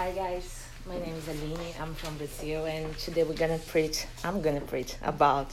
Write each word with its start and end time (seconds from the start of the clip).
Hi 0.00 0.12
guys, 0.12 0.64
my 0.86 0.98
name 0.98 1.14
is 1.14 1.28
Aline. 1.28 1.74
I'm 1.78 1.94
from 1.94 2.16
Brazil, 2.16 2.64
and 2.64 2.96
today 2.96 3.22
we're 3.22 3.34
gonna 3.34 3.58
preach. 3.58 4.06
I'm 4.24 4.40
gonna 4.40 4.62
preach 4.62 4.94
about 5.02 5.48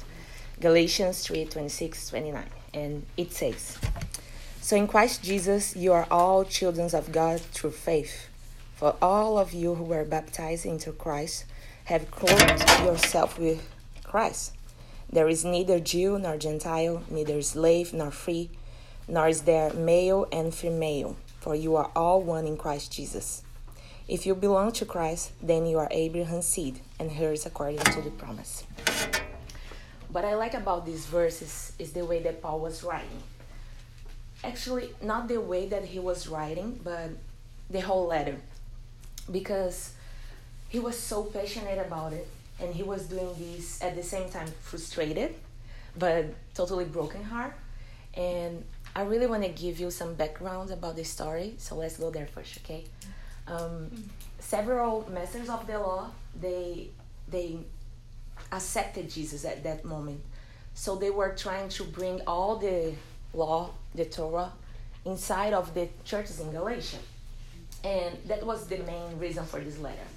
Galatians 0.62 1.28
3 1.28 1.47
26 1.47 2.08
29. 2.08 2.46
And 2.73 3.05
it 3.18 3.33
says, 3.33 3.78
So 4.62 4.78
in 4.78 4.87
Christ 4.87 5.22
Jesus, 5.22 5.76
you 5.76 5.91
are 5.91 6.08
all 6.10 6.46
children 6.46 6.90
of 6.94 7.12
God 7.12 7.41
through 7.41 7.72
faith. 7.72 8.29
For 8.78 8.96
all 9.01 9.37
of 9.37 9.51
you 9.51 9.76
who 9.76 9.83
were 9.83 10.05
baptized 10.05 10.65
into 10.65 10.94
Christ 10.94 11.44
have 11.83 12.09
clothed 12.09 12.69
yourself 12.86 13.37
with 13.37 13.69
Christ. 14.05 14.54
There 15.12 15.27
is 15.27 15.44
neither 15.44 15.82
Jew 15.82 16.18
nor 16.18 16.38
Gentile, 16.38 17.04
neither 17.09 17.41
slave 17.41 17.91
nor 17.94 18.12
free, 18.12 18.50
nor 19.09 19.27
is 19.27 19.41
there 19.41 19.73
male 19.73 20.26
and 20.32 20.55
female, 20.55 21.18
for 21.41 21.54
you 21.54 21.76
are 21.76 21.91
all 21.94 22.22
one 22.22 22.48
in 22.48 22.55
Christ 22.55 22.94
Jesus. 22.94 23.44
If 24.08 24.26
you 24.26 24.36
belong 24.36 24.72
to 24.74 24.86
Christ, 24.86 25.34
then 25.44 25.66
you 25.66 25.80
are 25.80 25.90
Abraham's 25.92 26.46
seed 26.46 26.80
and 26.98 27.12
heirs 27.12 27.46
according 27.46 27.80
to 27.80 28.02
the 28.02 28.10
promise. 28.12 28.64
What 30.10 30.24
I 30.24 30.36
like 30.36 30.54
about 30.54 30.86
these 30.86 31.06
verses 31.06 31.74
is 31.78 31.92
the 31.92 32.06
way 32.06 32.22
that 32.22 32.42
Paul 32.42 32.62
was 32.62 32.86
writing. 32.86 33.22
Actually, 34.46 34.92
not 35.02 35.28
the 35.28 35.42
way 35.42 35.68
that 35.68 35.84
he 35.84 36.00
was 36.00 36.30
writing, 36.30 36.80
but 36.86 37.10
the 37.70 37.82
whole 37.82 38.08
letter. 38.08 38.38
Because 39.30 39.92
he 40.70 40.80
was 40.80 40.98
so 40.98 41.24
passionate 41.24 41.86
about 41.86 42.14
it, 42.14 42.30
and 42.62 42.74
he 42.74 42.84
was 42.84 43.08
doing 43.08 43.36
this 43.38 43.84
at 43.84 43.98
the 43.98 44.04
same 44.04 44.30
time 44.30 44.48
frustrated, 44.62 45.36
but 46.00 46.28
totally 46.54 46.86
broken 46.86 47.26
heart. 47.26 47.54
And 48.14 48.64
I 48.96 49.02
really 49.02 49.28
want 49.28 49.44
to 49.44 49.50
give 49.50 49.82
you 49.82 49.92
some 49.92 50.14
background 50.14 50.71
about 50.71 50.96
this 50.96 51.10
story, 51.10 51.55
so 51.58 51.76
let's 51.76 51.98
go 51.98 52.10
there 52.10 52.27
first, 52.27 52.58
okay? 52.64 52.86
Um, 53.48 53.90
several 54.40 55.09
masters 55.09 55.49
of 55.49 55.65
the 55.67 55.79
law 55.79 56.09
they 56.40 56.90
they 57.29 57.57
accepted 58.51 59.09
Jesus 59.09 59.45
at 59.45 59.63
that 59.63 59.84
moment, 59.84 60.21
so 60.73 60.95
they 60.95 61.09
were 61.09 61.34
trying 61.35 61.70
to 61.70 61.84
bring 61.84 62.21
all 62.27 62.57
the 62.57 62.93
law, 63.34 63.71
the 63.95 64.05
Torah, 64.05 64.51
inside 65.05 65.53
of 65.53 65.73
the 65.73 65.89
churches 66.05 66.39
in 66.39 66.51
Galatia, 66.51 66.97
and 67.83 68.17
that 68.27 68.45
was 68.45 68.67
the 68.67 68.77
main 68.79 69.17
reason 69.17 69.45
for 69.45 69.59
this 69.59 69.77
letter. 69.79 70.07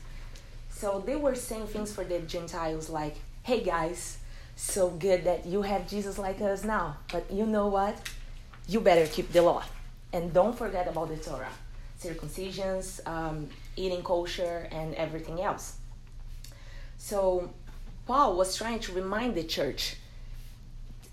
So 0.70 1.02
they 1.04 1.16
were 1.16 1.34
saying 1.34 1.66
things 1.68 1.92
for 1.92 2.04
the 2.04 2.20
Gentiles 2.20 2.88
like, 2.90 3.16
"Hey 3.42 3.62
guys, 3.62 4.18
so 4.56 4.90
good 4.90 5.24
that 5.24 5.46
you 5.46 5.62
have 5.62 5.88
Jesus 5.88 6.18
like 6.18 6.40
us 6.40 6.64
now, 6.64 6.96
but 7.12 7.30
you 7.30 7.46
know 7.46 7.68
what? 7.68 7.96
You 8.68 8.80
better 8.80 9.06
keep 9.06 9.32
the 9.32 9.42
law, 9.42 9.62
and 10.12 10.32
don't 10.32 10.56
forget 10.56 10.88
about 10.88 11.08
the 11.08 11.16
Torah." 11.16 11.52
Circumcisions, 12.00 13.06
um, 13.06 13.48
eating 13.76 14.02
kosher, 14.02 14.68
and 14.72 14.94
everything 14.94 15.42
else. 15.42 15.76
So, 16.98 17.50
Paul 18.06 18.36
was 18.36 18.56
trying 18.56 18.80
to 18.80 18.92
remind 18.92 19.34
the 19.34 19.44
church, 19.44 19.96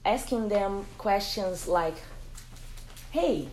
asking 0.06 0.50
them 0.50 0.86
questions 0.98 1.68
like, 1.68 1.96
Hey, 3.12 3.48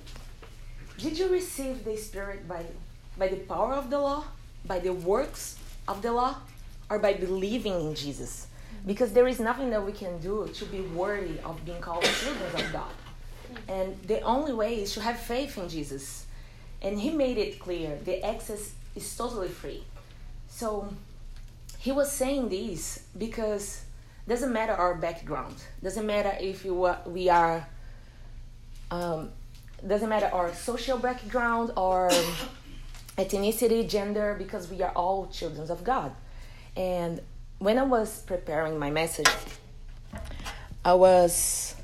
did 0.98 1.18
you 1.18 1.28
receive 1.28 1.84
the 1.84 1.96
Spirit 1.96 2.48
by, 2.48 2.64
by 3.18 3.28
the 3.28 3.36
power 3.36 3.74
of 3.74 3.90
the 3.90 3.98
law, 3.98 4.24
by 4.64 4.78
the 4.78 4.92
works 4.92 5.58
of 5.88 6.02
the 6.02 6.12
law, 6.12 6.36
or 6.88 6.98
by 6.98 7.14
believing 7.14 7.80
in 7.80 7.94
Jesus? 7.94 8.46
Because 8.86 9.12
there 9.12 9.26
is 9.26 9.40
nothing 9.40 9.70
that 9.70 9.84
we 9.84 9.92
can 9.92 10.18
do 10.18 10.48
to 10.54 10.64
be 10.66 10.80
worthy 10.80 11.38
of 11.40 11.64
being 11.64 11.80
called 11.80 12.04
children 12.04 12.54
of 12.54 12.72
God. 12.72 12.92
And 13.68 14.00
the 14.02 14.20
only 14.20 14.52
way 14.52 14.82
is 14.82 14.92
to 14.94 15.00
have 15.00 15.18
faith 15.18 15.56
in 15.58 15.68
Jesus 15.68 16.23
and 16.84 17.00
he 17.00 17.10
made 17.10 17.38
it 17.38 17.58
clear 17.58 17.98
the 18.04 18.22
access 18.24 18.72
is 18.94 19.16
totally 19.16 19.48
free. 19.48 19.82
So 20.48 20.88
he 21.78 21.90
was 21.90 22.12
saying 22.12 22.50
this 22.50 23.06
because 23.18 23.82
doesn't 24.28 24.52
matter 24.52 24.72
our 24.72 24.94
background. 24.94 25.56
Doesn't 25.82 26.06
matter 26.06 26.32
if 26.40 26.64
you 26.64 26.84
are, 26.84 27.00
we 27.06 27.28
are 27.28 27.66
um, 28.92 29.30
doesn't 29.86 30.08
matter 30.08 30.30
our 30.32 30.54
social 30.54 30.98
background 30.98 31.72
or 31.76 32.10
ethnicity 33.18 33.88
gender 33.88 34.36
because 34.38 34.70
we 34.70 34.80
are 34.82 34.92
all 34.92 35.26
children 35.26 35.68
of 35.70 35.82
god. 35.82 36.12
And 36.76 37.20
when 37.58 37.78
i 37.78 37.82
was 37.82 38.20
preparing 38.22 38.78
my 38.78 38.90
message 38.90 39.28
i 40.84 40.92
was 40.92 41.74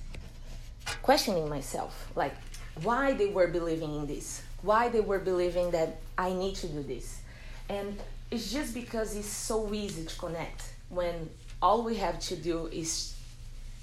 questioning 1.01 1.49
myself 1.49 2.11
like 2.15 2.35
why 2.83 3.13
they 3.13 3.27
were 3.27 3.49
believing 3.49 3.95
in 3.95 4.07
this 4.07 4.43
why 4.63 4.89
they 4.89 5.01
were 5.01 5.19
believing 5.19 5.71
that 5.71 5.97
I 6.19 6.33
need 6.33 6.55
to 6.57 6.67
do 6.67 6.83
this. 6.83 7.21
And 7.69 8.01
it's 8.31 8.53
just 8.53 8.75
because 8.75 9.17
it's 9.17 9.27
so 9.27 9.73
easy 9.73 10.05
to 10.05 10.17
connect 10.17 10.73
when 10.89 11.31
all 11.63 11.83
we 11.83 11.97
have 11.97 12.19
to 12.21 12.37
do 12.37 12.67
is 12.67 13.15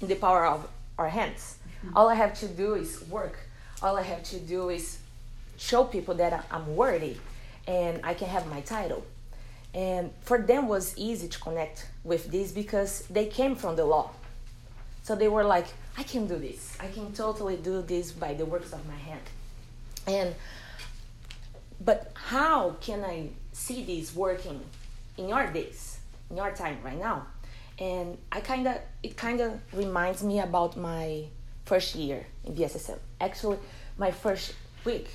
in 0.00 0.08
the 0.08 0.14
power 0.14 0.46
of 0.46 0.68
our 0.98 1.08
hands. 1.08 1.56
Mm-hmm. 1.84 1.96
All 1.96 2.08
I 2.08 2.14
have 2.14 2.38
to 2.40 2.48
do 2.48 2.74
is 2.74 3.02
work. 3.08 3.38
All 3.82 3.96
I 3.96 4.02
have 4.02 4.22
to 4.24 4.38
do 4.38 4.68
is 4.68 4.98
show 5.56 5.84
people 5.84 6.14
that 6.14 6.44
I'm 6.50 6.76
worthy 6.76 7.16
and 7.66 8.00
I 8.04 8.14
can 8.14 8.28
have 8.28 8.46
my 8.48 8.60
title. 8.60 9.04
And 9.74 10.10
for 10.22 10.38
them 10.38 10.66
was 10.66 10.96
easy 10.96 11.28
to 11.28 11.38
connect 11.40 11.86
with 12.02 12.30
this 12.30 12.52
because 12.52 13.04
they 13.10 13.26
came 13.26 13.54
from 13.54 13.76
the 13.76 13.84
law. 13.84 14.10
So 15.08 15.14
they 15.14 15.28
were 15.28 15.42
like, 15.42 15.68
I 15.96 16.02
can 16.02 16.26
do 16.26 16.36
this. 16.36 16.76
I 16.78 16.88
can 16.88 17.14
totally 17.14 17.56
do 17.56 17.80
this 17.80 18.12
by 18.12 18.34
the 18.34 18.44
works 18.44 18.74
of 18.74 18.86
my 18.86 18.94
hand. 18.94 19.22
And 20.06 20.34
but 21.82 22.12
how 22.12 22.76
can 22.82 23.02
I 23.02 23.30
see 23.52 23.84
this 23.84 24.14
working 24.14 24.60
in 25.16 25.30
your 25.30 25.46
days, 25.46 26.00
in 26.28 26.36
your 26.36 26.50
time 26.50 26.76
right 26.84 26.98
now? 26.98 27.26
And 27.78 28.18
I 28.30 28.40
kind 28.40 28.68
of, 28.68 28.76
it 29.02 29.16
kind 29.16 29.40
of 29.40 29.58
reminds 29.72 30.22
me 30.22 30.40
about 30.40 30.76
my 30.76 31.24
first 31.64 31.94
year 31.94 32.26
in 32.44 32.54
BSSM. 32.54 32.98
Actually, 33.18 33.60
my 33.96 34.10
first 34.10 34.52
week, 34.84 35.08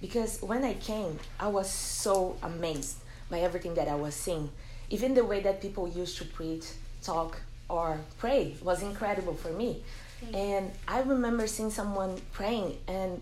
because 0.00 0.40
when 0.40 0.64
I 0.64 0.72
came, 0.72 1.18
I 1.38 1.48
was 1.48 1.68
so 1.68 2.38
amazed 2.42 2.96
by 3.28 3.40
everything 3.40 3.74
that 3.74 3.88
I 3.88 3.94
was 3.94 4.14
seeing. 4.14 4.48
Even 4.88 5.12
the 5.12 5.22
way 5.22 5.40
that 5.40 5.60
people 5.60 5.86
used 5.86 6.16
to 6.16 6.24
preach, 6.24 6.64
talk, 7.02 7.42
or 7.68 8.00
pray 8.18 8.56
was 8.62 8.82
incredible 8.82 9.34
for 9.34 9.50
me. 9.50 9.82
Mm-hmm. 10.24 10.34
And 10.34 10.72
I 10.86 11.00
remember 11.00 11.46
seeing 11.46 11.70
someone 11.70 12.20
praying 12.32 12.78
and 12.88 13.20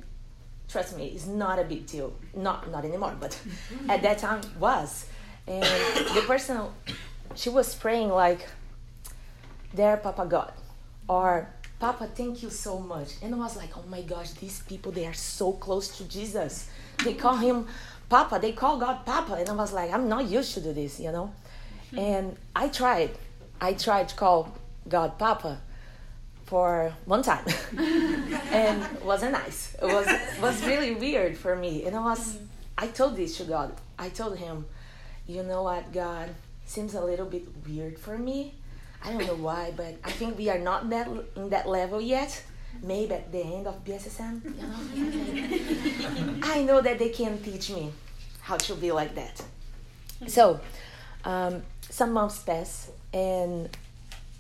trust 0.69 0.97
me, 0.97 1.09
it's 1.09 1.27
not 1.27 1.59
a 1.59 1.65
big 1.65 1.87
deal. 1.87 2.13
Not 2.35 2.71
not 2.71 2.85
anymore, 2.85 3.15
but 3.21 3.31
mm-hmm. 3.31 3.91
at 3.91 4.03
that 4.03 4.19
time 4.19 4.41
was. 4.59 5.07
And 5.47 5.65
the 6.15 6.23
person, 6.27 6.61
she 7.35 7.51
was 7.51 7.75
praying 7.75 8.09
like, 8.09 8.49
"There, 9.75 9.97
Papa 9.97 10.27
God," 10.27 10.53
or 11.09 11.49
"Papa, 11.79 12.07
thank 12.15 12.43
you 12.43 12.51
so 12.51 12.79
much." 12.79 13.11
And 13.23 13.35
I 13.35 13.39
was 13.39 13.57
like, 13.57 13.77
"Oh 13.77 13.85
my 13.89 14.03
gosh, 14.03 14.31
these 14.33 14.63
people 14.63 14.93
they 14.93 15.07
are 15.07 15.15
so 15.15 15.53
close 15.53 15.97
to 15.99 16.05
Jesus. 16.05 16.71
They 17.05 17.15
call 17.15 17.37
him 17.37 17.67
Papa. 18.09 18.39
They 18.41 18.53
call 18.53 18.79
God 18.79 19.05
Papa." 19.05 19.35
And 19.35 19.49
I 19.49 19.55
was 19.55 19.73
like, 19.73 19.93
"I'm 19.93 20.09
not 20.09 20.31
used 20.31 20.55
to 20.55 20.61
do 20.61 20.73
this, 20.73 21.01
you 21.01 21.13
know." 21.13 21.33
Mm-hmm. 21.93 21.99
And 21.99 22.37
I 22.55 22.69
tried. 22.69 23.11
I 23.63 23.75
tried 23.75 24.09
to 24.09 24.17
call 24.17 24.53
God 24.89 25.19
Papa 25.21 25.61
for 26.47 26.93
one 27.05 27.23
time. 27.23 27.47
And 28.53 29.01
wasn't 29.03 29.33
nice. 29.33 29.77
It 29.81 29.87
was 29.87 30.07
was 30.43 30.67
really 30.67 30.95
weird 30.95 31.39
for 31.39 31.55
me. 31.55 31.87
And 31.87 31.95
i 31.97 32.01
was 32.01 32.39
i 32.77 32.89
told 32.89 33.17
this 33.17 33.39
to 33.39 33.45
god. 33.45 33.71
I 33.99 34.09
told 34.09 34.37
him 34.37 34.67
you 35.29 35.45
know 35.45 35.63
what 35.63 35.93
god? 35.93 36.29
Seems 36.67 36.95
a 36.95 37.05
little 37.11 37.27
bit 37.27 37.47
weird 37.65 37.99
for 38.01 38.19
me. 38.19 38.55
I 39.05 39.13
don't 39.13 39.27
know 39.27 39.41
why 39.49 39.73
but 39.77 39.95
i 40.05 40.11
think 40.11 40.37
we 40.37 40.51
are 40.51 40.59
not 40.59 40.91
that 40.91 41.07
in 41.37 41.49
that 41.55 41.69
level 41.69 42.01
yet. 42.01 42.43
Maybe 42.83 43.15
at 43.15 43.31
the 43.31 43.45
end 43.57 43.67
of 43.71 43.85
bssm 43.85 44.43
you 44.43 44.55
know? 44.59 46.35
I 46.55 46.65
know 46.67 46.81
that 46.81 46.99
they 46.99 47.11
can 47.11 47.39
teach 47.39 47.71
me 47.71 47.93
how 48.41 48.57
to 48.57 48.75
be 48.75 48.91
like 48.91 49.15
that. 49.15 49.37
So 50.27 50.59
um, 51.25 51.63
some 51.89 52.13
months 52.13 52.39
passed 52.41 52.91
and 53.13 53.69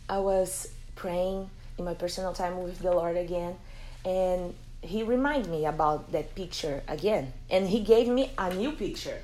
i 0.08 0.18
was 0.18 0.68
praying 0.94 1.48
in 1.78 1.84
my 1.84 1.94
personal 1.94 2.32
time 2.32 2.62
with 2.62 2.78
the 2.78 2.90
Lord 2.90 3.16
again, 3.16 3.56
and 4.04 4.54
He 4.82 5.02
reminded 5.02 5.50
me 5.50 5.66
about 5.66 6.12
that 6.12 6.34
picture 6.34 6.82
again, 6.88 7.32
and 7.50 7.68
He 7.68 7.80
gave 7.80 8.08
me 8.08 8.30
a 8.38 8.54
new 8.54 8.72
picture. 8.72 9.18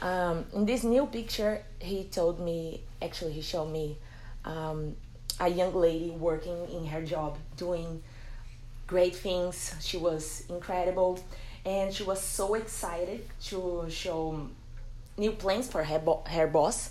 Um, 0.00 0.44
in 0.54 0.66
this 0.66 0.84
new 0.84 1.06
picture, 1.06 1.62
He 1.78 2.04
told 2.04 2.40
me, 2.40 2.82
actually, 3.00 3.32
He 3.32 3.42
showed 3.42 3.70
me 3.72 3.96
um, 4.44 4.94
a 5.40 5.48
young 5.48 5.74
lady 5.74 6.10
working 6.10 6.68
in 6.70 6.86
her 6.86 7.02
job, 7.02 7.38
doing 7.56 8.02
great 8.86 9.16
things. 9.16 9.74
She 9.80 9.96
was 9.96 10.44
incredible, 10.48 11.22
and 11.64 11.92
she 11.92 12.02
was 12.02 12.20
so 12.20 12.54
excited 12.54 13.26
to 13.48 13.86
show 13.88 14.48
new 15.16 15.32
plans 15.32 15.68
for 15.68 15.84
her, 15.84 15.98
bo- 15.98 16.24
her 16.26 16.46
boss 16.46 16.90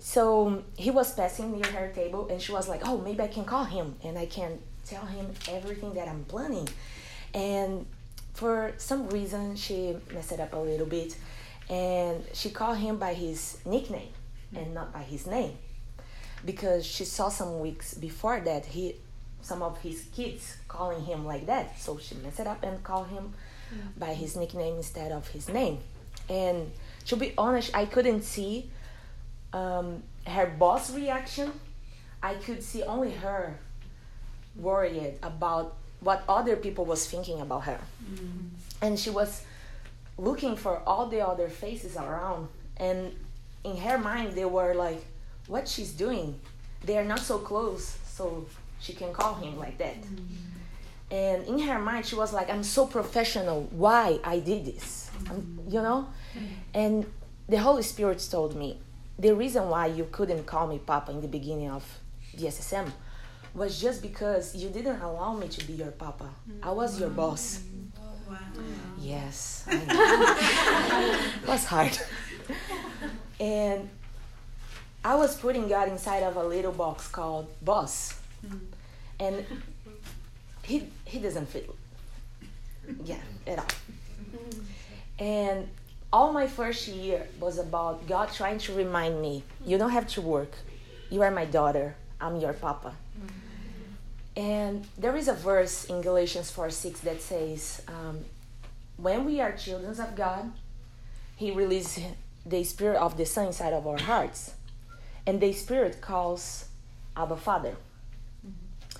so 0.00 0.64
he 0.76 0.90
was 0.90 1.14
passing 1.14 1.52
near 1.52 1.70
her 1.72 1.92
table, 1.94 2.26
and 2.30 2.40
she 2.40 2.52
was 2.52 2.68
like, 2.68 2.80
"Oh, 2.84 2.98
maybe 2.98 3.20
I 3.22 3.28
can 3.28 3.44
call 3.44 3.64
him 3.64 3.96
and 4.02 4.18
I 4.18 4.26
can 4.26 4.58
tell 4.86 5.04
him 5.04 5.26
everything 5.48 5.94
that 5.94 6.08
I'm 6.08 6.24
planning." 6.24 6.68
And 7.34 7.86
for 8.34 8.72
some 8.78 9.08
reason, 9.10 9.56
she 9.56 9.96
messed 10.12 10.32
it 10.32 10.40
up 10.40 10.54
a 10.54 10.56
little 10.56 10.86
bit, 10.86 11.16
and 11.68 12.24
she 12.32 12.50
called 12.50 12.78
him 12.78 12.96
by 12.96 13.14
his 13.14 13.58
nickname 13.64 14.12
and 14.56 14.74
not 14.74 14.92
by 14.92 15.02
his 15.02 15.26
name 15.26 15.56
because 16.44 16.84
she 16.84 17.04
saw 17.04 17.28
some 17.28 17.60
weeks 17.60 17.94
before 17.94 18.40
that 18.40 18.64
he 18.64 18.96
some 19.42 19.62
of 19.62 19.78
his 19.80 20.06
kids 20.16 20.56
calling 20.68 21.04
him 21.04 21.24
like 21.26 21.46
that. 21.46 21.78
So 21.78 21.98
she 21.98 22.14
messed 22.16 22.40
it 22.40 22.46
up 22.46 22.62
and 22.62 22.82
called 22.82 23.08
him 23.08 23.32
mm. 23.72 23.98
by 23.98 24.14
his 24.14 24.36
nickname 24.36 24.76
instead 24.76 25.12
of 25.12 25.28
his 25.28 25.48
name. 25.48 25.78
And 26.28 26.72
to 27.06 27.16
be 27.16 27.32
honest 27.36 27.74
i 27.74 27.84
couldn't 27.84 28.22
see 28.22 28.70
um, 29.52 30.02
her 30.26 30.46
boss 30.46 30.94
reaction 30.94 31.52
i 32.22 32.34
could 32.34 32.62
see 32.62 32.82
only 32.82 33.12
her 33.12 33.58
worried 34.56 35.14
about 35.22 35.76
what 36.00 36.22
other 36.28 36.56
people 36.56 36.84
was 36.84 37.06
thinking 37.06 37.40
about 37.40 37.64
her 37.64 37.80
mm-hmm. 38.04 38.48
and 38.82 38.98
she 38.98 39.10
was 39.10 39.42
looking 40.18 40.56
for 40.56 40.82
all 40.86 41.06
the 41.06 41.20
other 41.20 41.48
faces 41.48 41.96
around 41.96 42.48
and 42.76 43.14
in 43.64 43.76
her 43.76 43.98
mind 43.98 44.34
they 44.34 44.44
were 44.44 44.74
like 44.74 45.04
what 45.46 45.68
she's 45.68 45.92
doing 45.92 46.38
they 46.84 46.96
are 46.96 47.04
not 47.04 47.18
so 47.18 47.38
close 47.38 47.98
so 48.06 48.46
she 48.80 48.92
can 48.92 49.12
call 49.12 49.34
him 49.34 49.58
like 49.58 49.76
that 49.78 50.00
mm-hmm. 50.00 51.14
and 51.14 51.46
in 51.46 51.58
her 51.58 51.78
mind 51.78 52.04
she 52.04 52.14
was 52.14 52.32
like 52.32 52.50
i'm 52.50 52.62
so 52.62 52.86
professional 52.86 53.62
why 53.70 54.18
i 54.24 54.38
did 54.38 54.64
this 54.64 55.10
mm-hmm. 55.24 55.70
you 55.70 55.80
know 55.80 56.08
mm-hmm. 56.34 56.46
and 56.74 57.06
the 57.48 57.58
holy 57.58 57.82
spirit 57.82 58.26
told 58.30 58.54
me 58.56 58.78
the 59.20 59.34
reason 59.34 59.68
why 59.68 59.86
you 59.86 60.08
couldn't 60.10 60.44
call 60.46 60.66
me 60.66 60.78
papa 60.78 61.12
in 61.12 61.20
the 61.20 61.28
beginning 61.28 61.70
of 61.70 61.84
the 62.34 62.46
ssm 62.46 62.90
was 63.54 63.80
just 63.80 64.00
because 64.02 64.54
you 64.54 64.68
didn't 64.70 65.00
allow 65.00 65.34
me 65.34 65.46
to 65.48 65.64
be 65.66 65.74
your 65.74 65.92
papa 65.92 66.28
i 66.62 66.70
was 66.70 66.98
your 67.00 67.10
boss. 67.10 67.60
Wow. 68.30 68.36
Yes. 69.00 69.64
it 69.68 71.48
was 71.48 71.64
hard. 71.64 71.98
and 73.40 73.88
I 75.04 75.16
was 75.16 75.36
putting 75.36 75.66
God 75.68 75.88
inside 75.88 76.22
of 76.22 76.36
a 76.36 76.44
little 76.44 76.70
box 76.70 77.08
called 77.08 77.48
boss. 77.60 78.20
Mm-hmm. 78.46 78.58
And 79.18 79.46
he 80.62 80.86
he 81.04 81.18
doesn't 81.18 81.46
fit 81.46 81.68
yeah, 83.04 83.16
at 83.46 83.58
all. 83.58 83.64
Mm-hmm. 83.64 85.24
And 85.24 85.68
all 86.12 86.32
my 86.32 86.46
first 86.46 86.88
year 86.88 87.26
was 87.38 87.58
about 87.58 88.06
God 88.06 88.32
trying 88.32 88.58
to 88.58 88.72
remind 88.72 89.20
me, 89.20 89.44
you 89.64 89.78
don't 89.78 89.90
have 89.90 90.08
to 90.08 90.20
work. 90.20 90.52
You 91.08 91.22
are 91.22 91.30
my 91.30 91.44
daughter. 91.44 91.94
I'm 92.20 92.36
your 92.36 92.52
papa. 92.52 92.94
Mm-hmm. 93.16 94.40
And 94.40 94.86
there 94.98 95.16
is 95.16 95.28
a 95.28 95.34
verse 95.34 95.84
in 95.84 96.02
Galatians 96.02 96.50
4 96.50 96.70
6 96.70 97.00
that 97.00 97.20
says, 97.20 97.82
um, 97.88 98.24
When 98.96 99.24
we 99.24 99.40
are 99.40 99.52
children 99.52 99.98
of 99.98 100.16
God, 100.16 100.52
He 101.36 101.50
releases 101.50 102.04
the 102.44 102.64
Spirit 102.64 102.98
of 102.98 103.16
the 103.16 103.26
Son 103.26 103.46
inside 103.46 103.72
of 103.72 103.86
our 103.86 103.98
hearts. 103.98 104.54
And 105.26 105.40
the 105.40 105.52
Spirit 105.52 106.00
calls 106.00 106.66
Abba 107.16 107.36
Father. 107.36 107.76
Mm-hmm. 108.46 108.98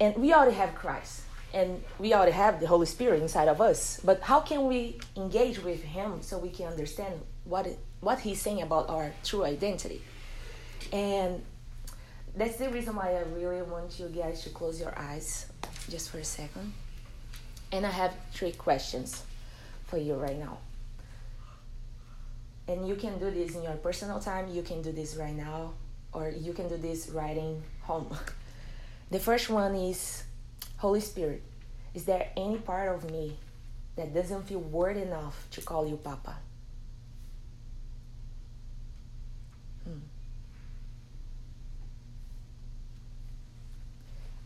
And 0.00 0.16
we 0.16 0.32
already 0.32 0.56
have 0.56 0.74
Christ. 0.74 1.22
And 1.56 1.82
we 1.98 2.12
already 2.12 2.32
have 2.32 2.60
the 2.60 2.66
Holy 2.66 2.84
Spirit 2.84 3.22
inside 3.22 3.48
of 3.48 3.62
us. 3.62 3.98
But 4.04 4.20
how 4.20 4.40
can 4.40 4.66
we 4.66 5.00
engage 5.16 5.58
with 5.58 5.82
Him 5.82 6.20
so 6.20 6.36
we 6.36 6.50
can 6.50 6.66
understand 6.66 7.14
what, 7.44 7.66
it, 7.66 7.78
what 8.00 8.18
He's 8.20 8.42
saying 8.42 8.60
about 8.60 8.90
our 8.90 9.10
true 9.24 9.42
identity? 9.42 10.02
And 10.92 11.42
that's 12.36 12.56
the 12.56 12.68
reason 12.68 12.94
why 12.94 13.16
I 13.16 13.22
really 13.34 13.62
want 13.62 13.98
you 13.98 14.08
guys 14.08 14.42
to 14.42 14.50
close 14.50 14.78
your 14.78 14.92
eyes 14.98 15.46
just 15.88 16.10
for 16.10 16.18
a 16.18 16.24
second. 16.24 16.74
And 17.72 17.86
I 17.86 17.90
have 17.90 18.12
three 18.32 18.52
questions 18.52 19.24
for 19.86 19.96
you 19.96 20.12
right 20.16 20.38
now. 20.38 20.58
And 22.68 22.86
you 22.86 22.96
can 22.96 23.18
do 23.18 23.30
this 23.30 23.56
in 23.56 23.62
your 23.62 23.76
personal 23.76 24.20
time, 24.20 24.48
you 24.48 24.60
can 24.60 24.82
do 24.82 24.92
this 24.92 25.16
right 25.16 25.34
now, 25.34 25.72
or 26.12 26.28
you 26.28 26.52
can 26.52 26.68
do 26.68 26.76
this 26.76 27.08
writing 27.08 27.62
home. 27.80 28.14
the 29.10 29.18
first 29.18 29.48
one 29.48 29.74
is 29.74 30.24
Holy 30.78 31.00
Spirit, 31.00 31.42
is 31.94 32.04
there 32.04 32.30
any 32.36 32.58
part 32.58 32.94
of 32.94 33.10
me 33.10 33.38
that 33.96 34.12
doesn't 34.12 34.42
feel 34.42 34.60
worthy 34.60 35.02
enough 35.02 35.48
to 35.52 35.62
call 35.62 35.88
you 35.88 35.96
Papa? 35.96 36.36
Hmm. 39.84 40.00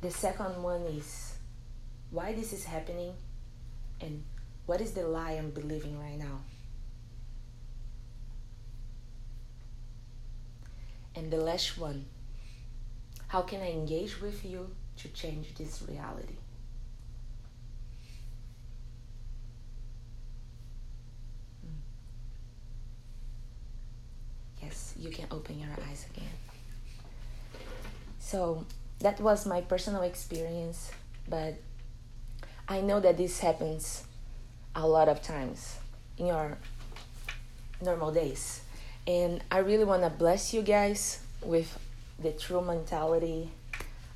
The 0.00 0.11
second 0.11 0.62
one 0.62 0.82
is 0.82 1.35
why 2.11 2.32
this 2.32 2.53
is 2.53 2.65
happening 2.65 3.12
and 4.00 4.23
what 4.67 4.81
is 4.81 4.93
the 4.93 5.03
lie 5.03 5.32
I'm 5.32 5.50
believing 5.50 5.99
right 5.99 6.19
now. 6.19 6.41
And 11.17 11.31
the 11.31 11.38
last 11.38 11.77
one, 11.77 12.05
how 13.27 13.43
can 13.43 13.61
I 13.61 13.73
engage 13.73 14.21
with 14.21 14.44
you 14.44 14.71
to 15.02 15.08
change 15.08 15.55
this 15.55 15.82
reality? 15.88 16.35
Hmm. 21.62 21.81
Yes, 24.62 24.94
you 24.99 25.11
can 25.11 25.26
open 25.31 25.58
your 25.58 25.70
eyes 25.88 26.06
again. 26.14 26.29
So, 28.19 28.67
that 29.00 29.20
was 29.20 29.47
my 29.47 29.62
personal 29.62 30.02
experience, 30.02 30.91
but 31.29 31.55
I 32.69 32.81
know 32.82 33.00
that 33.00 33.17
this 33.17 33.41
happens 33.41 34.05
a 34.76 34.87
lot 34.87 35.08
of 35.08 35.23
times 35.23 35.79
in 36.19 36.26
your 36.26 36.58
normal 37.82 38.12
days. 38.12 38.61
And 39.06 39.43
I 39.50 39.58
really 39.58 39.85
want 39.85 40.03
to 40.03 40.11
bless 40.11 40.53
you 40.53 40.62
guys 40.62 41.20
with 41.43 41.79
the 42.19 42.32
true 42.32 42.61
mentality 42.61 43.50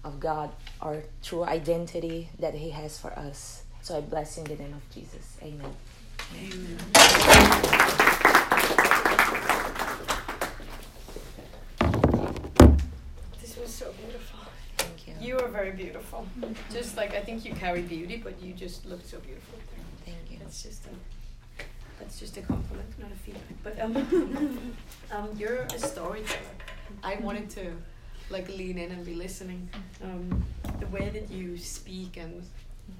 of 0.04 0.20
God, 0.20 0.50
our 0.80 1.02
true 1.22 1.44
identity 1.44 2.28
that 2.38 2.54
He 2.54 2.70
has 2.70 2.98
for 2.98 3.12
us. 3.18 3.62
So 3.82 3.96
I 3.96 4.00
bless 4.00 4.36
you 4.36 4.44
in 4.44 4.56
the 4.56 4.62
name 4.62 4.74
of 4.74 4.90
Jesus. 4.90 5.36
Amen. 5.42 5.72
Amen. 6.34 6.78
This 13.40 13.56
was 13.56 13.72
so 13.72 13.92
beautiful. 13.92 14.40
Thank 14.78 15.08
you. 15.08 15.14
You 15.20 15.38
are 15.38 15.48
very 15.48 15.72
beautiful. 15.72 16.26
Just 16.72 16.96
like 16.96 17.14
I 17.14 17.20
think 17.20 17.44
you 17.44 17.54
carry 17.54 17.82
beauty, 17.82 18.20
but 18.22 18.40
you 18.42 18.52
just 18.52 18.86
look 18.86 19.04
so 19.04 19.18
beautiful. 19.18 19.58
Thank 20.04 20.30
you. 20.30 20.38
That's 20.38 20.62
just 20.62 20.84
a 20.86 21.62
that's 21.98 22.18
just 22.18 22.36
a 22.36 22.42
compliment, 22.42 22.98
not 22.98 23.10
a 23.10 23.16
feedback. 23.16 23.42
But 23.62 23.80
um, 23.80 24.76
um, 25.12 25.28
you're 25.36 25.62
a 25.62 25.78
storyteller. 25.78 26.40
I 27.02 27.16
wanted 27.16 27.50
to 27.50 27.72
like 28.30 28.48
lean 28.48 28.78
in 28.78 28.90
and 28.90 29.04
be 29.04 29.14
listening. 29.14 29.68
Um, 30.02 30.44
the 30.80 30.86
way 30.86 31.08
that 31.10 31.30
you 31.30 31.56
speak 31.58 32.16
and 32.16 32.42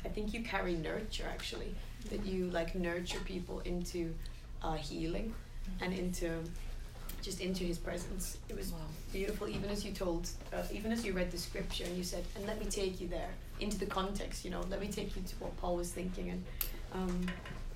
I 0.05 0.09
think 0.09 0.33
you 0.33 0.43
carry 0.43 0.75
nurture 0.75 1.27
actually. 1.31 1.75
That 2.11 2.25
you 2.27 2.51
like 2.51 2.75
nurture 2.75 3.21
people 3.21 3.61
into 3.61 4.15
uh, 4.63 4.75
healing 4.75 5.35
and 5.81 5.93
into 5.93 6.39
just 7.23 7.41
into 7.41 7.65
his 7.65 7.79
presence. 7.79 8.37
It 8.51 8.57
was 8.57 8.73
wow. 8.73 8.81
beautiful, 9.13 9.49
even 9.49 9.71
as 9.71 9.85
you 9.85 9.93
told, 9.93 10.29
uh, 10.53 10.63
even 10.71 10.93
as 10.93 11.07
you 11.07 11.15
read 11.15 11.31
the 11.31 11.39
scripture 11.39 11.85
and 11.85 11.97
you 11.97 12.05
said, 12.05 12.23
and 12.37 12.47
let 12.47 12.61
me 12.61 12.67
take 12.67 13.01
you 13.01 13.09
there 13.09 13.31
into 13.61 13.79
the 13.79 13.87
context, 13.87 14.45
you 14.45 14.51
know, 14.51 14.61
let 14.69 14.79
me 14.79 14.89
take 14.89 15.17
you 15.17 15.23
to 15.23 15.37
what 15.37 15.57
Paul 15.57 15.77
was 15.77 15.91
thinking. 15.91 16.31
And 16.31 16.45
um, 16.93 17.27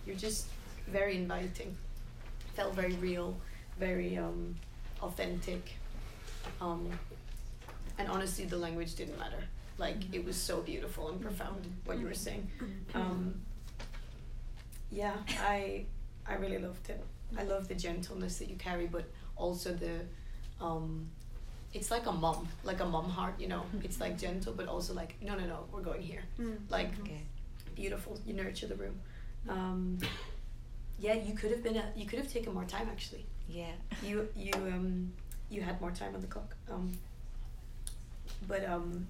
you're 0.06 0.16
just 0.16 0.48
very 0.86 1.16
inviting, 1.16 1.74
felt 2.54 2.74
very 2.74 2.92
real, 2.94 3.34
very 3.78 4.18
um, 4.18 4.54
authentic. 5.00 5.72
Um, 6.60 6.90
and 7.98 8.08
honestly, 8.08 8.44
the 8.44 8.56
language 8.56 8.94
didn't 8.94 9.18
matter. 9.18 9.42
Like, 9.76 9.96
it 10.12 10.24
was 10.24 10.36
so 10.36 10.60
beautiful 10.60 11.08
and 11.08 11.20
profound 11.20 11.64
what 11.84 11.98
you 11.98 12.06
were 12.06 12.14
saying. 12.14 12.50
Um, 12.94 13.34
yeah, 14.90 15.14
I, 15.40 15.84
I 16.26 16.34
really 16.34 16.58
loved 16.58 16.88
it. 16.90 17.04
I 17.36 17.44
love 17.44 17.68
the 17.68 17.74
gentleness 17.74 18.38
that 18.38 18.48
you 18.48 18.56
carry, 18.56 18.86
but 18.86 19.04
also 19.36 19.72
the 19.72 20.00
um, 20.60 21.08
it's 21.74 21.90
like 21.90 22.06
a 22.06 22.12
mom, 22.12 22.48
like 22.64 22.80
a 22.80 22.86
mom 22.86 23.08
heart, 23.10 23.34
you 23.38 23.48
know. 23.48 23.60
Mm-hmm. 23.60 23.84
It's 23.84 24.00
like 24.00 24.18
gentle, 24.18 24.52
but 24.54 24.66
also 24.66 24.94
like 24.94 25.14
no, 25.20 25.34
no, 25.36 25.46
no, 25.46 25.64
we're 25.70 25.82
going 25.82 26.00
here. 26.00 26.22
Mm. 26.40 26.58
Like 26.70 26.90
okay. 27.00 27.20
beautiful. 27.74 28.18
You 28.26 28.34
nurture 28.34 28.66
the 28.66 28.76
room. 28.76 28.98
Um, 29.48 29.98
yeah, 30.98 31.14
you 31.14 31.34
could 31.34 31.50
have 31.50 31.62
been 31.62 31.76
a. 31.76 31.84
You 31.94 32.06
could 32.06 32.18
have 32.18 32.32
taken 32.32 32.54
more 32.54 32.64
time 32.64 32.88
actually. 32.90 33.26
Yeah. 33.48 33.72
You 34.02 34.28
you 34.34 34.52
um 34.54 35.12
you 35.50 35.62
had 35.62 35.80
more 35.80 35.90
time 35.90 36.14
on 36.14 36.20
the 36.20 36.26
clock. 36.26 36.56
Um. 36.70 36.92
But 38.46 38.64
um, 38.68 39.06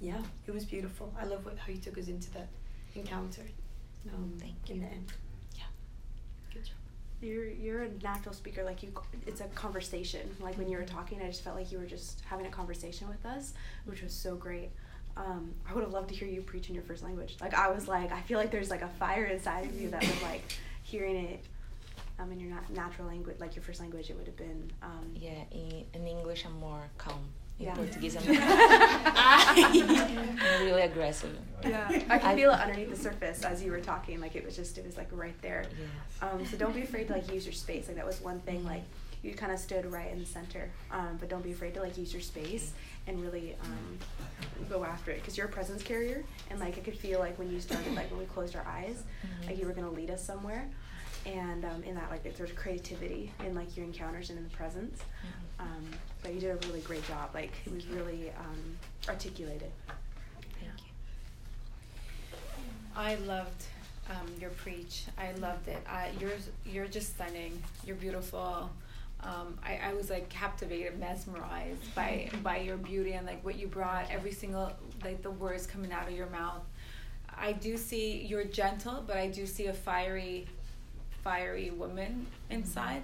yeah, 0.00 0.20
it 0.46 0.52
was 0.54 0.64
beautiful. 0.64 1.12
I 1.20 1.24
love 1.24 1.44
what, 1.44 1.58
how 1.58 1.72
you 1.72 1.78
took 1.78 1.98
us 1.98 2.08
into 2.08 2.30
that 2.32 2.48
encounter. 2.94 3.42
Um, 4.14 4.32
Thank 4.38 4.54
you. 4.66 4.76
In 4.76 4.80
the 4.82 4.86
end 4.86 5.12
you're 7.22 7.48
you're 7.48 7.82
a 7.82 7.88
natural 8.02 8.34
speaker 8.34 8.64
like 8.64 8.82
you 8.82 8.90
it's 9.26 9.42
a 9.42 9.44
conversation 9.48 10.20
like 10.40 10.56
when 10.56 10.68
you 10.70 10.78
were 10.78 10.84
talking 10.86 11.20
i 11.20 11.26
just 11.26 11.42
felt 11.44 11.54
like 11.54 11.70
you 11.70 11.78
were 11.78 11.84
just 11.84 12.22
having 12.24 12.46
a 12.46 12.48
conversation 12.48 13.06
with 13.08 13.24
us 13.26 13.52
which 13.84 14.00
was 14.02 14.12
so 14.12 14.34
great 14.36 14.70
um, 15.18 15.52
i 15.68 15.74
would 15.74 15.82
have 15.84 15.92
loved 15.92 16.08
to 16.08 16.14
hear 16.14 16.26
you 16.26 16.40
preach 16.40 16.68
in 16.70 16.74
your 16.74 16.84
first 16.84 17.02
language 17.02 17.36
like 17.40 17.52
i 17.52 17.68
was 17.70 17.86
like 17.86 18.10
i 18.10 18.20
feel 18.22 18.38
like 18.38 18.50
there's 18.50 18.70
like 18.70 18.80
a 18.80 18.88
fire 18.88 19.26
inside 19.26 19.66
of 19.66 19.78
you 19.78 19.90
that 19.90 20.00
was 20.00 20.22
like 20.22 20.42
hearing 20.82 21.16
it 21.16 21.44
Um, 22.18 22.32
in 22.32 22.40
your 22.40 22.50
nat- 22.50 22.70
natural 22.70 23.08
language, 23.08 23.36
like 23.40 23.54
your 23.56 23.62
first 23.64 23.80
language, 23.80 24.10
it 24.10 24.16
would 24.16 24.26
have 24.26 24.36
been. 24.36 24.70
Um, 24.82 25.06
Yeah, 25.14 25.42
in, 25.50 25.84
in 25.94 26.06
English 26.06 26.44
I'm 26.44 26.58
more 26.60 26.84
calm. 26.98 27.24
In 27.60 27.66
Yeah. 27.66 27.74
Portuguese 27.74 28.16
I'm, 28.16 28.22
I'm 29.60 30.64
really 30.64 30.82
aggressive. 30.82 31.36
yeah, 31.62 31.86
I 32.08 32.18
could 32.18 32.26
I- 32.28 32.34
feel 32.34 32.50
it 32.52 32.58
underneath 32.60 32.90
the 32.90 32.96
surface 32.96 33.44
as 33.44 33.62
you 33.62 33.70
were 33.70 33.80
talking. 33.80 34.18
Like 34.20 34.34
it 34.34 34.44
was 34.44 34.56
just, 34.56 34.78
it 34.78 34.86
was 34.86 34.96
like 34.96 35.08
right 35.12 35.40
there. 35.42 35.64
Yes. 35.78 36.22
Um, 36.22 36.44
so 36.46 36.56
don't 36.56 36.74
be 36.74 36.82
afraid 36.82 37.06
to 37.08 37.12
like 37.14 37.30
use 37.32 37.44
your 37.44 37.52
space. 37.52 37.86
Like 37.88 37.96
that 37.96 38.06
was 38.06 38.20
one 38.20 38.40
thing. 38.40 38.64
Like 38.64 38.82
you 39.22 39.34
kind 39.34 39.52
of 39.52 39.58
stood 39.58 39.84
right 39.92 40.10
in 40.10 40.18
the 40.18 40.24
center. 40.26 40.70
Um, 40.90 41.18
but 41.20 41.28
don't 41.28 41.42
be 41.44 41.52
afraid 41.52 41.74
to 41.74 41.82
like 41.82 41.98
use 41.98 42.12
your 42.14 42.22
space 42.22 42.72
and 43.06 43.20
really 43.22 43.54
um, 43.62 43.98
go 44.70 44.82
after 44.84 45.10
it 45.10 45.16
because 45.20 45.36
you're 45.36 45.46
a 45.46 45.50
presence 45.50 45.82
carrier. 45.82 46.24
And 46.50 46.58
like 46.60 46.78
I 46.78 46.80
could 46.80 46.96
feel 46.96 47.18
like 47.20 47.38
when 47.38 47.52
you 47.52 47.60
started, 47.60 47.94
like 47.94 48.10
when 48.10 48.20
we 48.20 48.26
closed 48.26 48.56
our 48.56 48.66
eyes, 48.66 49.02
Mhm. 49.22 49.48
like 49.48 49.58
you 49.58 49.66
were 49.66 49.74
gonna 49.74 49.90
lead 49.90 50.10
us 50.10 50.24
somewhere. 50.24 50.66
And 51.26 51.64
um, 51.64 51.82
in 51.82 51.94
that, 51.96 52.10
like 52.10 52.36
there's 52.36 52.52
creativity 52.52 53.32
in 53.44 53.54
like 53.54 53.76
your 53.76 53.84
encounters 53.84 54.30
and 54.30 54.38
in 54.38 54.44
the 54.44 54.50
presence. 54.50 54.98
Mhm. 55.00 55.64
Um, 55.64 55.84
but 56.22 56.32
you 56.34 56.40
did 56.40 56.50
a 56.50 56.66
really 56.68 56.80
great 56.80 57.06
job. 57.06 57.30
Like 57.34 57.52
it 57.66 57.72
was 57.72 57.86
really 57.86 58.30
um, 58.38 58.78
articulated. 59.08 59.70
Thank 60.58 60.78
you. 60.78 60.92
I 62.96 63.14
loved 63.26 63.64
um, 64.08 64.26
your 64.40 64.50
preach. 64.50 65.04
I 65.18 65.32
loved 65.32 65.68
it. 65.68 65.82
I, 65.88 66.10
you're 66.18 66.32
you're 66.66 66.86
just 66.88 67.14
stunning. 67.14 67.62
You're 67.84 67.96
beautiful. 67.96 68.70
Um, 69.22 69.58
I, 69.62 69.78
I 69.90 69.94
was 69.94 70.08
like 70.08 70.30
captivated, 70.30 70.98
mesmerized 70.98 71.94
by 71.94 72.30
by 72.42 72.58
your 72.58 72.76
beauty 72.78 73.12
and 73.12 73.26
like 73.26 73.44
what 73.44 73.58
you 73.58 73.66
brought. 73.66 74.10
Every 74.10 74.32
single 74.32 74.72
like 75.04 75.22
the 75.22 75.30
words 75.30 75.66
coming 75.66 75.92
out 75.92 76.08
of 76.08 76.14
your 76.14 76.28
mouth. 76.30 76.62
I 77.36 77.52
do 77.52 77.76
see 77.76 78.22
you're 78.26 78.44
gentle, 78.44 79.02
but 79.06 79.16
I 79.16 79.28
do 79.28 79.46
see 79.46 79.66
a 79.66 79.72
fiery, 79.72 80.46
fiery 81.22 81.70
woman 81.70 82.26
inside. 82.50 83.02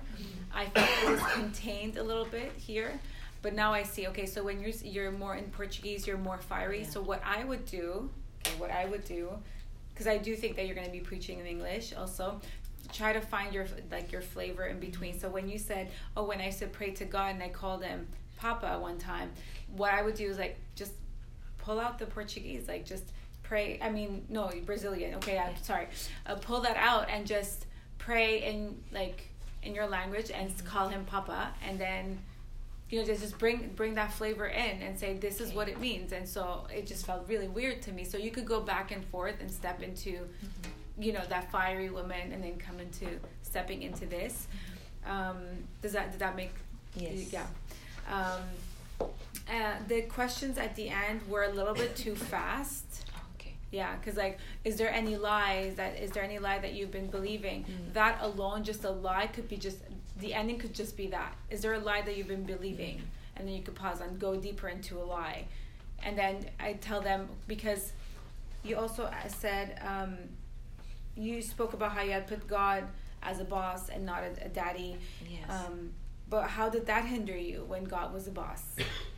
I 0.55 0.67
felt 0.67 0.89
it 1.05 1.11
was 1.11 1.33
contained 1.33 1.97
a 1.97 2.03
little 2.03 2.25
bit 2.25 2.53
here, 2.57 2.99
but 3.43 3.55
now 3.55 3.73
I 3.73 3.83
see. 3.83 4.07
Okay, 4.09 4.27
so 4.27 4.43
when 4.43 4.61
you're 4.61 4.71
you're 4.83 5.11
more 5.11 5.37
in 5.37 5.45
Portuguese, 5.45 6.07
you're 6.07 6.19
more 6.19 6.39
fiery. 6.39 6.81
Yeah. 6.81 6.89
So 6.89 7.01
what 7.01 7.23
I 7.25 7.45
would 7.45 7.65
do, 7.67 8.11
okay, 8.47 8.57
what 8.59 8.71
I 8.71 8.87
would 8.87 9.05
do, 9.05 9.31
because 9.93 10.07
I 10.07 10.19
do 10.19 10.35
think 10.35 10.57
that 10.57 10.67
you're 10.67 10.75
going 10.75 10.87
to 10.87 10.93
be 10.93 11.01
preaching 11.01 11.39
in 11.41 11.47
English 11.47 11.93
also. 11.97 12.41
Try 12.93 13.13
to 13.13 13.21
find 13.21 13.53
your 13.53 13.67
like 13.91 14.13
your 14.13 14.23
flavor 14.23 14.67
in 14.67 14.79
between. 14.79 15.19
So 15.19 15.29
when 15.29 15.49
you 15.49 15.59
said, 15.59 15.91
oh, 16.17 16.25
when 16.25 16.41
I 16.41 16.51
said 16.51 16.73
pray 16.73 16.93
to 16.93 17.05
God 17.05 17.35
and 17.35 17.43
I 17.43 17.49
called 17.49 17.83
him 17.83 18.07
Papa 18.37 18.79
one 18.79 18.99
time, 18.99 19.31
what 19.77 19.93
I 19.93 20.03
would 20.03 20.15
do 20.15 20.29
is 20.31 20.39
like 20.39 20.57
just 20.77 20.93
pull 21.59 21.81
out 21.81 21.99
the 21.99 22.07
Portuguese, 22.07 22.69
like 22.69 22.87
just 22.87 23.13
pray. 23.43 23.79
I 23.83 23.91
mean, 23.91 24.25
no, 24.29 24.51
Brazilian. 24.65 25.15
Okay, 25.17 25.37
I'm 25.37 25.57
sorry. 25.63 25.89
Uh, 26.27 26.37
pull 26.37 26.61
that 26.61 26.77
out 26.77 27.11
and 27.11 27.27
just 27.27 27.67
pray 28.07 28.45
in 28.45 28.81
like 28.93 29.29
in 29.65 29.75
your 29.75 29.89
language 29.89 30.31
and 30.31 30.65
call 30.65 30.89
him 30.89 31.05
Papa, 31.05 31.53
and 31.67 31.79
then 31.79 32.19
you 32.89 33.01
know 33.01 33.05
just 33.05 33.21
just 33.21 33.37
bring 33.39 33.73
bring 33.75 33.95
that 33.95 34.13
flavor 34.13 34.47
in 34.47 34.81
and 34.81 34.99
say 34.99 35.15
this 35.15 35.41
is 35.41 35.53
what 35.53 35.69
it 35.69 35.81
means. 35.81 36.13
And 36.13 36.27
so 36.27 36.67
it 36.73 36.87
just 36.87 37.05
felt 37.05 37.29
really 37.29 37.49
weird 37.49 37.83
to 37.83 37.93
me. 37.93 38.05
So 38.05 38.17
you 38.17 38.31
could 38.31 38.47
go 38.47 38.61
back 38.61 38.93
and 38.93 39.05
forth 39.07 39.35
and 39.41 39.51
step 39.51 39.83
into 39.83 40.21
you 40.99 41.13
know 41.13 41.23
that 41.29 41.51
fiery 41.51 41.91
woman 41.91 42.33
and 42.33 42.43
then 42.43 42.57
come 42.57 42.79
into 42.79 43.09
stepping 43.43 43.83
into 43.83 44.07
this. 44.07 44.47
Um, 45.05 45.39
does 45.83 45.93
that 45.93 46.13
did 46.13 46.21
that 46.21 46.37
make 46.37 46.55
Yes. 46.95 47.33
yeah. 47.33 47.47
Um, 48.11 48.43
uh, 49.49 49.75
the 49.87 50.03
questions 50.03 50.59
at 50.59 50.75
the 50.77 50.89
end 50.89 51.21
were 51.29 51.45
a 51.45 51.53
little 51.53 51.75
bit 51.75 51.95
too 51.95 52.15
fast. 52.33 53.06
Yeah, 53.77 53.95
because 53.97 54.17
like, 54.17 54.39
is 54.65 54.77
there 54.77 54.91
any 54.91 55.17
lies 55.17 55.75
that 55.75 55.99
is 55.99 56.11
there 56.13 56.23
any 56.23 56.39
lie 56.39 56.59
that 56.59 56.73
you've 56.73 56.91
been 56.91 57.09
believing? 57.09 57.65
Mm. 57.65 57.93
That 57.93 58.19
alone, 58.23 58.65
just 58.65 58.85
a 58.85 58.91
lie, 58.91 59.27
could 59.27 59.49
be 59.49 59.59
just 59.59 59.79
the 60.19 60.33
ending 60.33 60.59
could 60.59 60.75
just 60.75 60.97
be 60.97 61.09
that. 61.09 61.37
Is 61.51 61.61
there 61.61 61.75
a 61.75 61.79
lie 61.79 62.01
that 62.01 62.17
you've 62.17 62.29
been 62.29 62.45
believing? 62.45 63.03
And 63.37 63.47
then 63.47 63.55
you 63.55 63.63
could 63.63 63.75
pause 63.75 64.01
and 64.01 64.19
go 64.19 64.35
deeper 64.35 64.69
into 64.71 64.99
a 64.99 65.05
lie, 65.05 65.45
and 66.03 66.17
then 66.17 66.47
I 66.59 66.73
tell 66.73 67.03
them 67.03 67.29
because 67.47 67.93
you 68.65 68.77
also 68.77 69.05
uh, 69.05 69.29
said 69.29 69.79
um, 69.85 70.17
you 71.17 71.43
spoke 71.43 71.75
about 71.75 71.93
how 71.93 72.01
you 72.01 72.13
had 72.13 72.27
put 72.27 72.49
God 72.49 72.85
as 73.23 73.41
a 73.41 73.45
boss 73.45 73.91
and 73.91 74.07
not 74.07 74.23
a, 74.23 74.47
a 74.47 74.49
daddy. 74.49 74.97
Yes. 75.29 75.51
Um, 75.51 75.93
but 76.31 76.49
how 76.49 76.71
did 76.71 76.87
that 76.87 77.05
hinder 77.05 77.37
you 77.37 77.65
when 77.69 77.85
God 77.85 78.15
was 78.15 78.27
a 78.27 78.33
boss? 78.33 78.63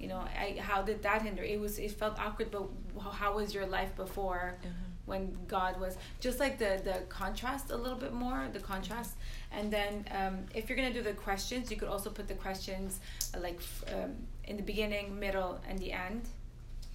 You 0.00 0.08
know, 0.08 0.16
I, 0.44 0.56
how 0.58 0.80
did 0.82 1.02
that 1.02 1.20
hinder? 1.22 1.42
It 1.42 1.60
was 1.60 1.78
it 1.78 1.90
felt 1.92 2.18
awkward, 2.18 2.50
but 2.50 2.64
how, 3.02 3.34
was 3.34 3.52
your 3.52 3.66
life 3.66 3.94
before 3.96 4.56
Mhm. 4.62 4.70
when 5.04 5.36
God 5.46 5.78
was 5.78 5.98
just 6.20 6.40
like 6.40 6.56
the 6.58 6.80
the 6.82 6.96
contrast 7.10 7.70
a 7.70 7.76
little 7.76 7.98
bit 7.98 8.14
more, 8.14 8.48
the 8.52 8.60
contrast. 8.60 9.12
And 9.52 9.70
then 9.70 9.92
um, 10.18 10.34
if 10.54 10.62
you're 10.68 10.76
gonna 10.80 10.92
do 11.00 11.02
the 11.02 11.12
questions, 11.28 11.70
you 11.70 11.76
could 11.76 11.88
also 11.88 12.08
put 12.10 12.26
the 12.28 12.34
questions 12.46 13.00
uh, 13.34 13.40
like 13.40 13.58
f- 13.58 13.84
um, 13.94 14.12
in 14.44 14.56
the 14.56 14.62
beginning, 14.62 15.18
middle, 15.20 15.60
and 15.68 15.78
the 15.78 15.92
end, 15.92 16.22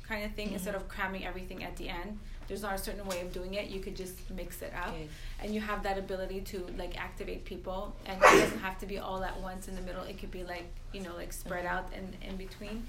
kind 0.10 0.26
of 0.26 0.32
thing, 0.34 0.52
instead 0.54 0.74
Mhm. 0.74 0.78
of 0.82 0.88
cramming 0.88 1.24
everything 1.26 1.64
at 1.64 1.76
the 1.78 1.88
end. 1.90 2.20
There's 2.48 2.62
not 2.62 2.76
a 2.76 2.78
certain 2.78 3.06
way 3.08 3.22
of 3.22 3.34
doing 3.34 3.56
it. 3.56 3.68
You 3.70 3.80
could 3.80 3.96
just 3.96 4.16
mix 4.30 4.62
it 4.62 4.72
up 4.76 4.96
Good. 4.98 5.10
and 5.42 5.54
you 5.56 5.62
have 5.62 5.82
that 5.84 5.98
ability 5.98 6.42
to 6.42 6.66
like 6.78 6.98
activate 7.00 7.44
people 7.46 7.96
and 8.06 8.18
it 8.18 8.22
doesn't 8.42 8.60
have 8.60 8.78
to 8.80 8.86
be 8.86 8.98
all 9.00 9.24
at 9.24 9.40
once 9.42 9.68
in 9.68 9.76
the 9.76 9.82
middle 9.82 10.04
it 10.04 10.18
could 10.20 10.32
be 10.32 10.44
like 10.44 10.66
you 10.94 11.02
know 11.02 11.16
like 11.16 11.34
spread 11.34 11.66
Mhm. 11.66 11.70
out 11.72 11.90
in 11.94 12.14
in 12.30 12.36
between 12.38 12.86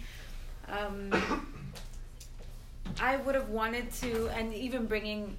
um, 0.68 1.10
i 3.00 3.16
would 3.16 3.34
have 3.34 3.48
wanted 3.48 3.90
to 3.92 4.28
and 4.28 4.52
even 4.54 4.86
bringing 4.86 5.36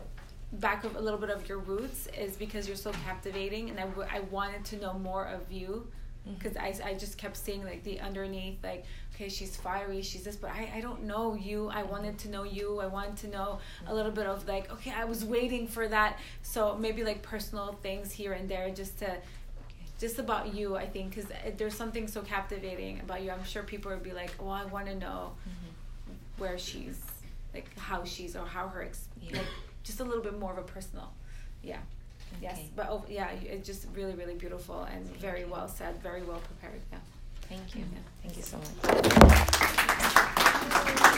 back 0.53 0.83
a 0.83 0.87
little 0.99 1.19
bit 1.19 1.29
of 1.29 1.47
your 1.49 1.57
roots 1.59 2.07
is 2.17 2.35
because 2.37 2.67
you're 2.67 2.77
so 2.77 2.91
captivating 3.05 3.69
and 3.69 3.79
I, 3.79 3.83
w- 3.83 4.07
I 4.11 4.21
wanted 4.21 4.63
to 4.65 4.77
know 4.77 4.93
more 4.93 5.25
of 5.25 5.51
you 5.51 5.87
because 6.37 6.57
I, 6.57 6.73
I 6.83 6.93
just 6.93 7.17
kept 7.17 7.37
seeing 7.37 7.63
like 7.63 7.83
the 7.83 7.99
underneath 7.99 8.57
like 8.63 8.85
okay 9.15 9.29
she's 9.29 9.55
fiery 9.55 10.01
she's 10.01 10.23
this 10.23 10.35
but 10.35 10.51
I, 10.51 10.69
I 10.75 10.81
don't 10.81 11.03
know 11.03 11.35
you. 11.35 11.69
I 11.73 11.83
wanted 11.83 12.17
to 12.19 12.29
know 12.29 12.43
you. 12.43 12.79
I 12.79 12.87
wanted 12.87 13.17
to 13.17 13.27
know 13.29 13.59
a 13.87 13.93
little 13.93 14.11
bit 14.11 14.25
of 14.27 14.47
like 14.47 14.71
okay 14.71 14.91
i 14.95 15.05
was 15.05 15.23
waiting 15.25 15.67
for 15.67 15.87
that. 15.87 16.19
So 16.41 16.75
maybe 16.77 17.03
like 17.03 17.21
personal 17.21 17.73
things 17.81 18.11
here 18.11 18.33
and 18.33 18.47
there 18.49 18.69
just 18.69 18.99
to 18.99 19.17
just 19.99 20.19
about 20.19 20.53
you 20.53 20.75
i 20.75 20.85
think 20.85 21.15
because 21.15 21.31
there's 21.57 21.73
something 21.73 22.07
so 22.07 22.21
captivating 22.21 22.99
about 22.99 23.23
you. 23.23 23.31
I'm 23.31 23.43
sure 23.43 23.63
people 23.63 23.91
would 23.91 24.03
be 24.03 24.13
like 24.13 24.31
well 24.39 24.51
i 24.51 24.65
want 24.65 24.85
to 24.87 24.95
know 24.95 25.31
Mhm. 25.47 26.11
where 26.37 26.57
she's 26.59 26.99
like 27.53 27.75
how 27.77 28.03
she's 28.03 28.35
or 28.35 28.45
how 28.45 28.67
her 28.67 28.83
ex- 28.83 29.07
Yeah. 29.21 29.37
like 29.37 29.47
just 29.83 29.99
a 29.99 30.03
little 30.03 30.21
bit 30.21 30.37
more 30.37 30.51
of 30.51 30.59
a 30.59 30.61
personal 30.63 31.09
yeah 31.63 31.79
yes 32.41 32.53
Okay. 32.57 32.69
but 32.75 32.87
oh, 32.89 33.05
yeah 33.09 33.29
it's 33.31 33.65
just 33.65 33.87
really 33.93 34.13
really 34.13 34.35
beautiful 34.35 34.83
and 34.83 35.05
very 35.17 35.45
well 35.45 35.67
said 35.67 36.01
very 36.01 36.23
well 36.23 36.39
prepared 36.39 36.81
yeah 36.91 36.99
Thank 37.49 37.75
you. 37.75 37.81
Yeah. 37.81 37.99
Thank 38.23 38.35
you 38.35 38.43
so 38.43 38.57
much. 40.97 41.13